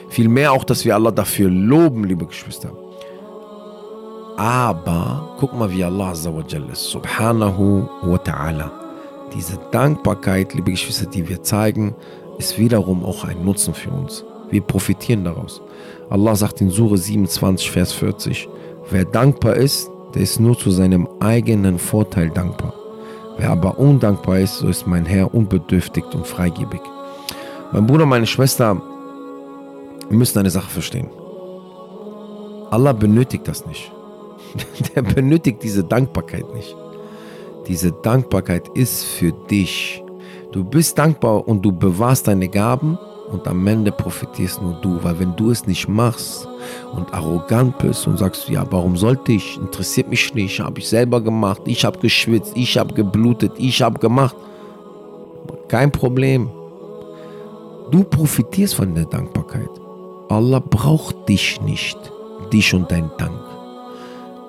[0.08, 2.70] Vielmehr auch, dass wir Allah dafür loben, liebe Geschwister.
[4.36, 8.70] Aber guck mal, wie Allah ist, subhanahu wa ta'ala.
[9.34, 11.94] Diese Dankbarkeit, liebe Geschwister, die wir zeigen,
[12.38, 14.24] ist wiederum auch ein Nutzen für uns.
[14.50, 15.60] Wir profitieren daraus.
[16.10, 18.48] Allah sagt in Sure 27, Vers 40,
[18.90, 22.72] wer dankbar ist, der ist nur zu seinem eigenen Vorteil dankbar.
[23.36, 26.80] Wer aber undankbar ist, so ist mein Herr unbedürftigt und freigebig.
[27.72, 28.80] Mein Bruder, meine Schwester,
[30.08, 31.08] wir müssen eine Sache verstehen.
[32.70, 33.92] Allah benötigt das nicht.
[34.94, 36.74] Der benötigt diese Dankbarkeit nicht.
[37.66, 40.02] Diese Dankbarkeit ist für dich.
[40.52, 42.98] Du bist dankbar und du bewahrst deine Gaben
[43.30, 46.48] und am Ende profitierst nur du, weil wenn du es nicht machst
[46.94, 49.58] und arrogant bist und sagst, ja, warum sollte ich?
[49.58, 53.98] Interessiert mich nicht, habe ich selber gemacht, ich habe geschwitzt, ich habe geblutet, ich habe
[53.98, 54.36] gemacht.
[55.68, 56.50] Kein Problem.
[57.90, 59.70] Du profitierst von der Dankbarkeit.
[60.28, 61.98] Allah braucht dich nicht,
[62.52, 63.40] dich und dein Dank.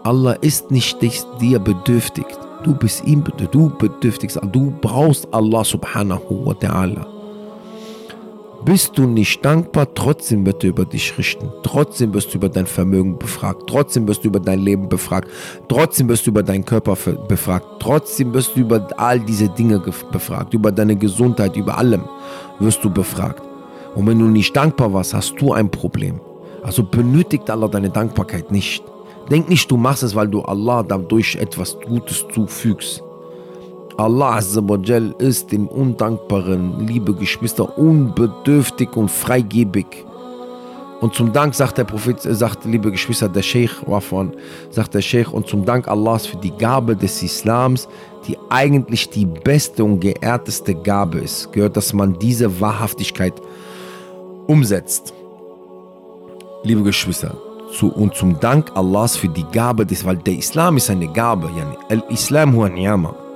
[0.04, 1.02] Allah ist nicht
[1.42, 2.26] dir bedürftig.
[2.64, 7.19] Du bist ihm, du bedürftig, du brauchst Allah subhanahu wa ta'ala.
[8.66, 11.50] Bist du nicht dankbar, trotzdem wird er über dich richten.
[11.64, 13.64] Trotzdem wirst du über dein Vermögen befragt.
[13.68, 15.30] Trotzdem wirst du über dein Leben befragt.
[15.70, 17.66] Trotzdem wirst du über deinen Körper befragt.
[17.80, 20.54] Trotzdem wirst du über all diese Dinge befragt.
[20.54, 22.04] Über deine Gesundheit, über allem
[22.60, 23.42] wirst du befragt.
[23.96, 26.20] Und wenn du nicht dankbar warst, hast du ein Problem.
[26.62, 28.84] Also benötigt Allah deine Dankbarkeit nicht.
[29.32, 33.04] Denk nicht, du machst es, weil du Allah dadurch etwas Gutes zufügst.
[34.00, 40.06] Allah Azzawajal ist den Undankbaren, liebe Geschwister, unbedürftig und freigebig.
[41.02, 44.32] Und zum Dank sagt der Prophet, sagt, liebe Geschwister, der Sheikh Wafan,
[44.70, 47.90] sagt der Sheikh, und zum Dank Allahs für die Gabe des Islams,
[48.26, 53.34] die eigentlich die beste und geehrteste Gabe ist, gehört, dass man diese Wahrhaftigkeit
[54.48, 55.14] umsetzt.
[56.64, 57.36] liebe Geschwister,
[57.74, 61.50] zu, und zum Dank Allahs für die Gabe des, weil der Islam ist eine Gabe,
[61.58, 63.29] yani, Al-Islam huwa ni'ama.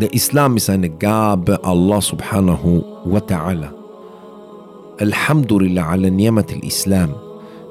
[0.00, 3.68] Der Islam ist eine Gabe Allah subhanahu wa ta'ala.
[4.98, 7.14] Alhamdulillah ala ni'mat al-Islam.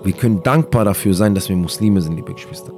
[0.04, 2.72] Wir können dankbar dafür sein, dass wir Muslime sind, liebe Geschwister.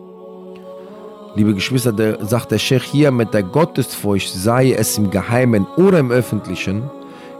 [1.35, 5.99] Liebe Geschwister, der, sagt der Sheikh hier, mit der Gottesfurcht sei es im Geheimen oder
[5.99, 6.89] im Öffentlichen,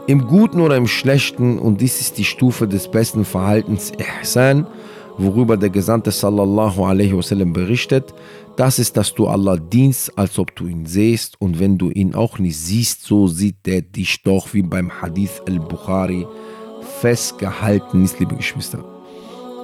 [0.06, 4.66] im Guten oder im Schlechten, und dies ist die Stufe des besten Verhaltens, Ihsan,
[5.16, 8.12] worüber der Gesandte sallallahu alaihi wasallam berichtet,
[8.62, 12.14] das ist, dass du Allah dienst, als ob du ihn siehst, und wenn du ihn
[12.14, 16.26] auch nicht siehst, so sieht er dich doch, wie beim Hadith al-Bukhari
[17.00, 18.84] festgehalten ist, liebe Geschwister.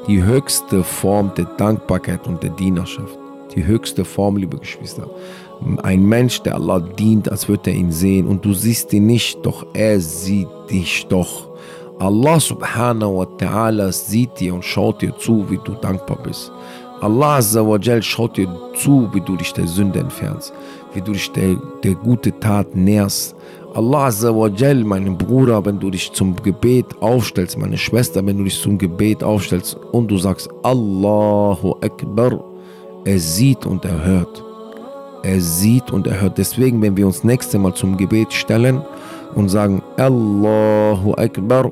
[0.08, 3.18] Die höchste Form der Dankbarkeit und der Dienerschaft
[3.54, 5.08] die höchste Form, liebe Geschwister.
[5.82, 9.44] Ein Mensch, der Allah dient, als würde er ihn sehen und du siehst ihn nicht,
[9.44, 11.48] doch er sieht dich doch.
[11.98, 16.52] Allah subhanahu wa ta'ala sieht dir und schaut dir zu, wie du dankbar bist.
[17.00, 20.52] Allah azza wa jal schaut dir zu, wie du dich der Sünde entfernst,
[20.94, 23.37] wie du dich der, der gute Tat nährst.
[23.74, 28.38] Allah azza wa jal, mein Bruder, wenn du dich zum Gebet aufstellst, meine Schwester, wenn
[28.38, 32.42] du dich zum Gebet aufstellst und du sagst Allahu Akbar,
[33.04, 34.44] er sieht und er hört.
[35.22, 36.38] Er sieht und er hört.
[36.38, 38.82] Deswegen, wenn wir uns nächste Mal zum Gebet stellen
[39.34, 41.70] und sagen Allahu Akbar,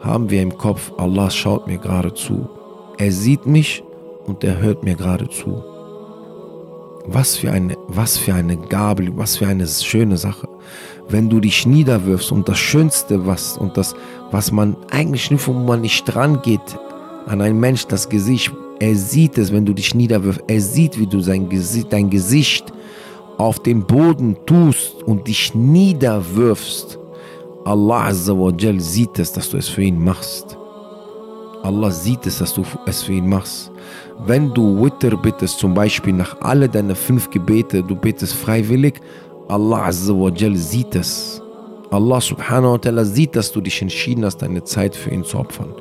[0.00, 2.48] haben wir im Kopf, Allah schaut mir gerade zu.
[2.98, 3.84] Er sieht mich
[4.28, 5.62] und er hört mir gerade zu.
[7.06, 10.48] Was für eine, was für eine Gabel, was für eine schöne Sache.
[11.08, 13.94] Wenn du dich niederwirfst und das Schönste, was und das,
[14.30, 16.78] was man eigentlich nur, wo man nicht dran geht,
[17.26, 20.44] an einen Mensch das Gesicht, er sieht es, wenn du dich niederwirfst.
[20.46, 22.72] Er sieht, wie du sein Gesicht, dein Gesicht
[23.38, 26.98] auf den Boden tust und dich niederwirfst.
[27.64, 28.34] Allah Azza
[28.78, 30.56] sieht es, dass du es für ihn machst.
[31.62, 33.70] Allah sieht es, dass du es für ihn machst.
[34.26, 39.00] Wenn du Witter bittest, zum Beispiel nach alle deine fünf Gebete, du betest freiwillig,
[39.48, 41.40] Allah Azza wa Jal sieht es.
[41.90, 45.38] Allah subhanahu wa ta'ala sieht, dass du dich entschieden hast, deine Zeit für ihn zu
[45.38, 45.72] opfern.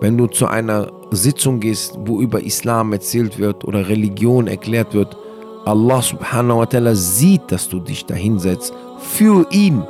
[0.00, 5.16] Wenn du zu einer Sitzung gehst, wo über Islam erzählt wird oder Religion erklärt wird,
[5.64, 9.82] Allah subhanahu wa ta'ala sieht, dass du dich dahinsetzt für ihn.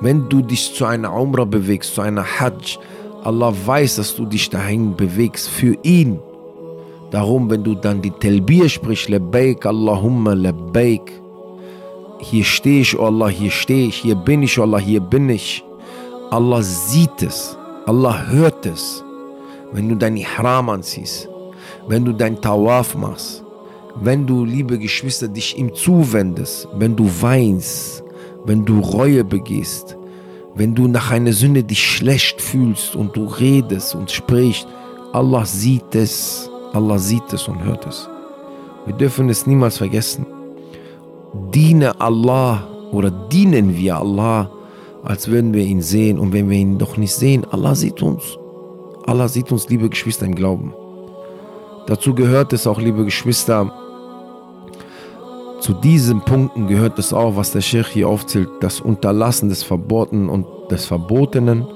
[0.00, 2.78] Wenn du dich zu einer Umrah bewegst, zu einer Hajj,
[3.22, 6.20] Allah weiß, dass du dich dahin bewegst für ihn.
[7.16, 11.10] Darum, wenn du dann die Telbir sprichst, Labbaik Allahumma Labbaik,
[12.18, 15.30] hier stehe ich, oh Allah, hier stehe ich, hier bin ich, oh Allah, hier bin
[15.30, 15.64] ich.
[16.30, 19.02] Allah sieht es, Allah hört es.
[19.72, 21.26] Wenn du dein Ihram anziehst,
[21.88, 23.42] wenn du dein Tawaf machst,
[23.94, 28.04] wenn du, liebe Geschwister, dich ihm zuwendest, wenn du weinst,
[28.44, 29.96] wenn du Reue begehst,
[30.54, 34.68] wenn du nach einer Sünde dich schlecht fühlst und du redest und sprichst,
[35.14, 38.08] Allah sieht es, Allah sieht es und hört es.
[38.84, 40.26] Wir dürfen es niemals vergessen
[41.54, 44.50] diene Allah oder dienen wir Allah,
[45.02, 46.18] als würden wir ihn sehen.
[46.18, 48.38] Und wenn wir ihn doch nicht sehen, Allah sieht uns.
[49.06, 50.72] Allah sieht uns, liebe Geschwister im Glauben.
[51.86, 53.72] Dazu gehört es auch, liebe Geschwister,
[55.60, 60.28] zu diesen Punkten gehört es auch, was der Sheikh hier aufzählt, das Unterlassen des Verbotenen
[60.28, 61.66] und des Verbotenen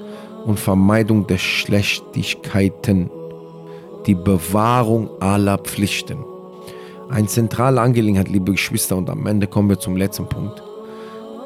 [0.45, 3.09] und Vermeidung der Schlechtigkeiten,
[4.05, 6.19] die Bewahrung aller Pflichten.
[7.09, 10.63] Eine zentrale Angelegenheit, liebe Geschwister, und am Ende kommen wir zum letzten Punkt.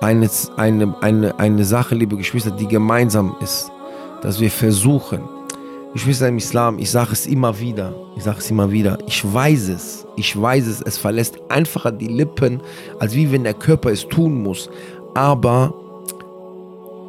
[0.01, 3.71] Eine, eine, eine, eine Sache, liebe Geschwister, die gemeinsam ist,
[4.21, 5.21] dass wir versuchen,
[5.93, 9.69] Geschwister im Islam, ich sage es immer wieder, ich sage es immer wieder, ich weiß
[9.69, 12.61] es, ich weiß es, es verlässt einfacher die Lippen,
[12.99, 14.69] als wie wenn der Körper es tun muss.
[15.13, 15.73] Aber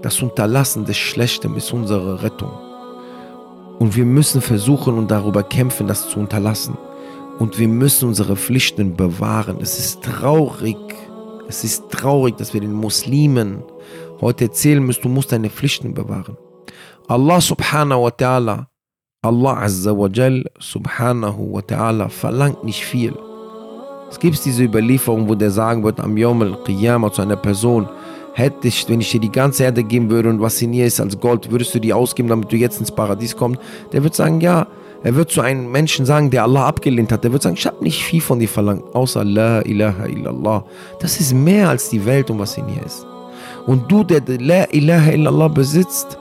[0.02, 2.65] das Unterlassen des Schlechtem ist unsere Rettung.
[3.78, 6.78] Und wir müssen versuchen und darüber kämpfen, das zu unterlassen.
[7.38, 9.58] Und wir müssen unsere Pflichten bewahren.
[9.60, 10.78] Es ist traurig,
[11.48, 13.62] es ist traurig, dass wir den Muslimen
[14.20, 16.36] heute erzählen müssen, du musst deine Pflichten bewahren.
[17.08, 18.66] Allah subhanahu wa ta'ala,
[19.22, 23.14] Allah azza wa jal subhanahu wa ta'ala verlangt nicht viel.
[24.10, 27.88] Es gibt diese Überlieferung, wo der sagen wird, am Yom al-Qiyamah zu einer Person,
[28.36, 31.00] hätte ich, wenn ich dir die ganze Erde geben würde und was in ihr ist
[31.00, 33.60] als Gold, würdest du die ausgeben, damit du jetzt ins Paradies kommst?
[33.92, 34.66] Der wird sagen, ja,
[35.02, 37.82] er wird zu einem Menschen sagen, der Allah abgelehnt hat, der wird sagen, ich habe
[37.82, 40.64] nicht viel von dir verlangt, außer La ilaha illallah.
[41.00, 43.06] Das ist mehr als die Welt und was in ihr ist.
[43.66, 46.18] Und du, der La ilaha illallah besitzt,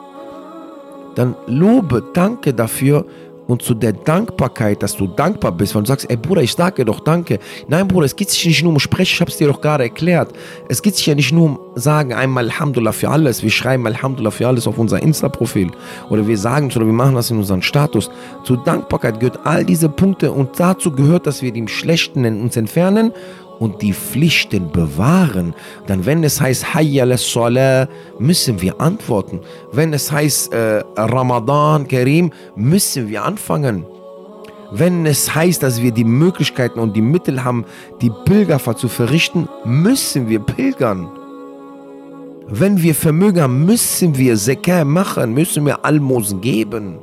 [1.16, 3.06] dann lobe, danke dafür
[3.48, 6.78] und zu der Dankbarkeit, dass du dankbar bist, weil du sagst, ey Bruder, ich sage
[6.78, 7.40] dir doch Danke.
[7.68, 9.84] Nein, Bruder, es geht sich nicht nur um Sprechen, ich habe es dir doch gerade
[9.84, 10.34] erklärt.
[10.70, 13.44] Es geht sich ja nicht nur um sagen einmal Alhamdulillah für alles.
[13.44, 15.72] Wir schreiben Alhamdulillah für alles auf unser Insta-Profil
[16.10, 18.10] oder wir sagen es oder wir machen das in unserem Status.
[18.44, 23.12] Zur Dankbarkeit gehört all diese Punkte und dazu gehört, dass wir dem Schlechten uns entfernen
[23.60, 25.54] und die Pflichten bewahren,
[25.88, 27.88] dann wenn es heißt Hayya Salah,
[28.20, 29.40] müssen wir antworten.
[29.72, 33.86] Wenn es heißt äh, Ramadan Karim, müssen wir anfangen.
[34.72, 37.66] Wenn es heißt, dass wir die Möglichkeiten und die Mittel haben,
[38.02, 41.10] die Pilgerfahrt zu verrichten, müssen wir pilgern.
[42.48, 47.00] Wenn wir Vermögen haben, müssen wir Sekah machen, müssen wir Almosen geben.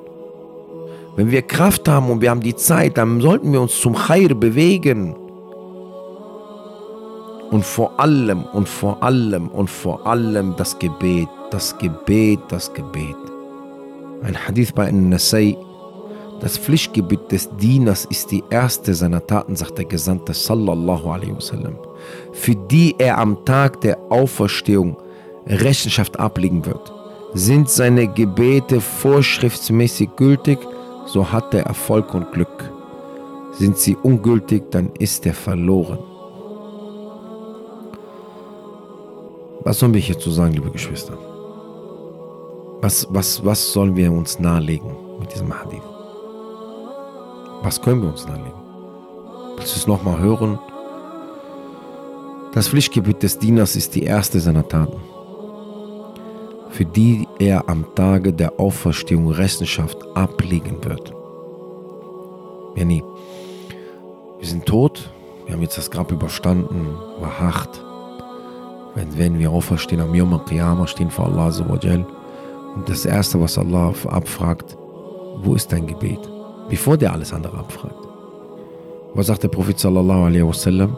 [1.16, 4.34] Wenn wir Kraft haben und wir haben die Zeit, dann sollten wir uns zum Khair
[4.34, 5.16] bewegen.
[7.52, 13.14] Und vor allem und vor allem und vor allem das Gebet, das Gebet, das Gebet.
[14.22, 15.58] Ein Hadith bei Nasai.
[16.40, 21.76] Das Pflichtgebet des Dieners ist die erste seiner Taten, sagt der Gesandte sallallahu alaihi wasallam,
[22.32, 24.96] für die er am Tag der Auferstehung
[25.46, 26.90] Rechenschaft ablegen wird.
[27.34, 30.58] Sind seine Gebete vorschriftsmäßig gültig,
[31.04, 32.72] so hat er Erfolg und Glück.
[33.52, 36.11] Sind sie ungültig, dann ist er verloren.
[39.64, 41.16] Was sollen wir hierzu sagen, liebe Geschwister?
[42.80, 45.82] Was, was, was sollen wir uns nahelegen mit diesem Hadith?
[47.62, 48.60] Was können wir uns nahelegen?
[49.56, 50.58] Willst du es nochmal hören?
[52.54, 55.00] Das Pflichtgebiet des Dieners ist die erste seiner Taten,
[56.70, 61.14] für die er am Tage der Auferstehung Rechenschaft ablegen wird.
[62.74, 63.04] Wir
[64.42, 65.08] sind tot,
[65.46, 66.88] wir haben jetzt das Grab überstanden,
[67.20, 67.80] war hart,
[68.94, 72.04] wenn, wenn wir auferstehen am Yom al-Qiyamah, stehen vor Allah Azzawajal.
[72.74, 74.76] Und das Erste, was Allah abfragt,
[75.42, 76.20] wo ist dein Gebet?
[76.68, 78.08] Bevor der alles andere abfragt.
[79.14, 80.96] Was sagt der Prophet sallallahu alaihi wasallam?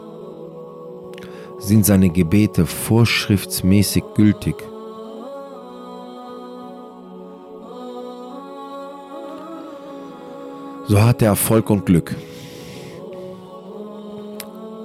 [1.59, 4.55] Sind seine Gebete vorschriftsmäßig gültig?
[10.87, 12.15] So hat er Erfolg und Glück.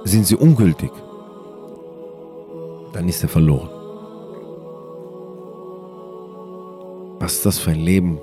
[0.04, 0.90] Sind sie ungültig?
[3.00, 3.70] Dann ist er verloren.
[7.18, 8.18] Was ist das für ein Leben?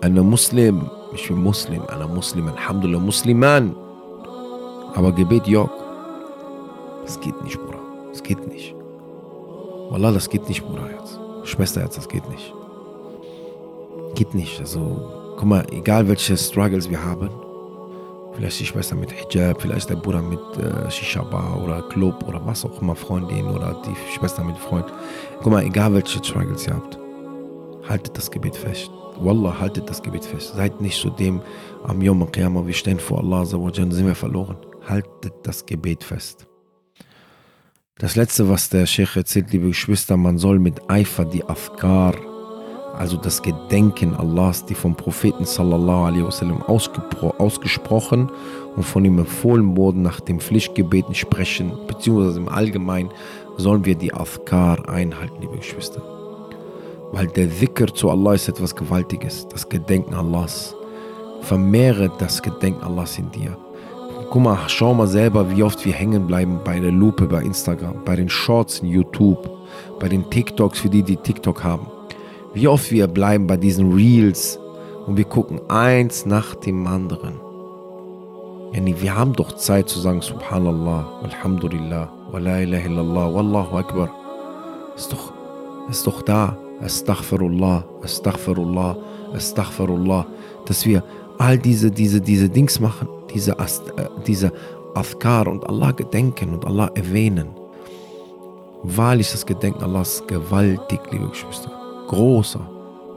[0.00, 3.76] Einer Muslim, ich bin Muslim, einer Muslim, Alhamdulillah, Musliman.
[4.94, 5.70] Aber Gebet, Jörg,
[7.04, 7.78] das geht nicht, Bruder.
[8.10, 8.74] Das geht nicht.
[9.90, 11.20] Wallah, das geht nicht, Bruderherz.
[11.44, 12.52] Schwesterherz, das geht nicht.
[14.16, 14.58] Geht nicht.
[14.58, 17.30] Also, guck mal, egal welche Struggles wir haben,
[18.34, 22.64] Vielleicht die Schwester mit Hijab, vielleicht der Bruder mit äh, Shisha-Bar oder Club oder was
[22.64, 24.86] auch immer, Freundin oder die Schwester mit Freund.
[25.42, 26.98] Guck mal, egal welche Struggles ihr habt,
[27.88, 28.90] haltet das Gebet fest.
[29.18, 30.54] Wallah, haltet das Gebet fest.
[30.54, 31.42] Seid nicht zu dem
[31.84, 34.56] am Yom Qiyamah, wir stehen vor Allah, sind wir verloren.
[34.88, 36.46] Haltet das Gebet fest.
[37.98, 42.14] Das letzte, was der Sheikh erzählt, liebe Geschwister, man soll mit Eifer die Afkar
[42.96, 48.30] also das Gedenken Allahs, die vom Propheten sallallahu alaihi wasallam ausgesprochen
[48.76, 53.10] und von ihm empfohlen wurden, nach dem Pflichtgebeten sprechen, beziehungsweise im Allgemeinen
[53.56, 56.02] sollen wir die Afkar einhalten, liebe Geschwister.
[57.12, 60.74] Weil der Dhikr zu Allah ist etwas Gewaltiges, das Gedenken Allahs.
[61.42, 63.56] Vermehre das Gedenken Allahs in dir.
[64.30, 68.02] Guck mal, schau mal selber, wie oft wir hängen bleiben bei der Lupe bei Instagram,
[68.04, 69.50] bei den Shorts in YouTube,
[70.00, 71.86] bei den TikToks für die, die TikTok haben.
[72.54, 74.58] Wie oft wir bleiben bei diesen Reels
[75.06, 77.40] und wir gucken eins nach dem anderen.
[78.72, 84.10] Yani wir haben doch Zeit zu sagen Subhanallah, Alhamdulillah, wa la ilaha illallah, Wallahu Akbar.
[84.96, 85.32] Ist doch,
[85.90, 86.56] ist doch da.
[86.82, 88.96] Astaghfirullah, Astaghfirullah,
[89.34, 90.26] Astaghfirullah.
[90.66, 91.02] Dass wir
[91.38, 94.52] all diese, diese, diese Dings machen, diese, äh, diese
[94.94, 97.48] Afkar und Allah gedenken und Allah erwähnen.
[98.82, 102.60] Wahrlich das Gedenken Allahs gewaltig, liebe Geschwister großer.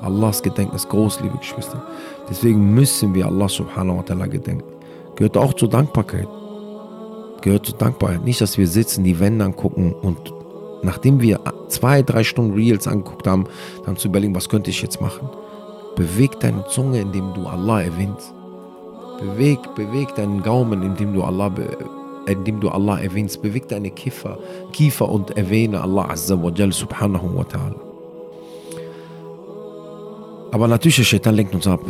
[0.02, 1.82] Allahs Gedenken ist groß, liebe Geschwister.
[2.30, 4.64] Deswegen müssen wir Allah subhanahu wa ta'ala gedenken.
[5.16, 6.28] Gehört auch zur Dankbarkeit.
[7.42, 8.24] Gehört zur Dankbarkeit.
[8.24, 10.34] Nicht, dass wir sitzen, die Wände angucken und
[10.84, 13.46] nachdem wir zwei, drei Stunden Reels angeguckt haben,
[13.86, 15.30] dann zu überlegen, was könnte ich jetzt machen.
[15.96, 18.34] Beweg deine Zunge, indem du Allah erwähnst.
[19.20, 21.50] Beweg, beweg deinen Gaumen, indem du Allah,
[22.28, 23.42] indem du Allah erwähnst.
[23.42, 24.38] Beweg deine Kiefer,
[24.74, 27.85] Kiefer und erwähne Allah Azza wa Jal subhanahu wa ta'ala.
[30.56, 31.82] Aber natürlich, der Shaitan lenkt uns ab.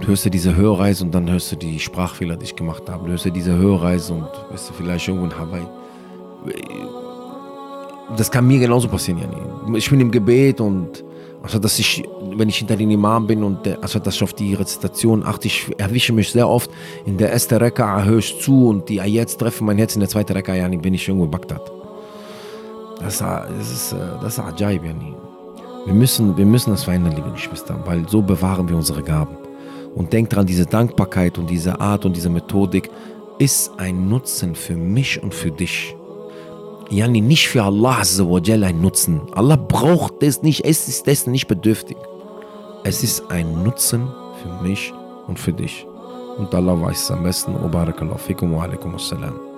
[0.00, 3.06] Du hörst ja diese Hörreise und dann hörst du die Sprachfehler, die ich gemacht habe.
[3.06, 5.66] Du hörst ja diese Hörreise und bist du vielleicht irgendwo in Hawaii.
[8.16, 9.78] Das kann mir genauso passieren, Jani.
[9.78, 11.02] Ich bin im Gebet und
[11.42, 12.04] Also, dass ich,
[12.36, 15.48] wenn ich hinter den Imam bin und der, also, dass ich auf die Rezitation achte,
[15.48, 16.70] ich erwische mich sehr oft
[17.04, 20.08] in der ersten Rekka, höre ich zu und die Ayats treffen mein Herz in der
[20.08, 21.64] zweiten Rekka, ja, bin ich irgendwo in Bagdad.
[23.00, 25.21] Das, das ist, das ist Ajaib, yani.
[25.84, 29.36] Wir müssen, wir müssen das verändern, liebe Geschwister, weil so bewahren wir unsere Gaben.
[29.94, 32.88] Und denkt dran, diese Dankbarkeit und diese Art und diese Methodik
[33.38, 35.96] ist ein Nutzen für mich und für dich.
[36.88, 39.22] Yani nicht für Allah ein Nutzen.
[39.34, 41.96] Allah braucht das nicht, es ist dessen nicht bedürftig.
[42.84, 44.08] Es ist ein Nutzen
[44.42, 44.92] für mich
[45.26, 45.86] und für dich.
[46.38, 47.54] Und Allah weiß es am besten.
[47.54, 49.51] Wa barakallahu fikum wa alaikum assalam.